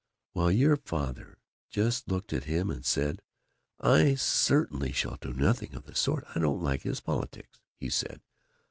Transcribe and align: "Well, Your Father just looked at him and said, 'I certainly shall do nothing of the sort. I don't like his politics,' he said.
"Well, 0.33 0.51
Your 0.51 0.77
Father 0.77 1.37
just 1.69 2.07
looked 2.07 2.33
at 2.33 2.45
him 2.45 2.71
and 2.71 2.83
said, 2.83 3.21
'I 3.81 4.15
certainly 4.15 4.91
shall 4.93 5.17
do 5.21 5.31
nothing 5.31 5.75
of 5.75 5.83
the 5.83 5.93
sort. 5.93 6.25
I 6.33 6.39
don't 6.39 6.59
like 6.63 6.81
his 6.81 7.01
politics,' 7.01 7.59
he 7.77 7.89
said. 7.91 8.19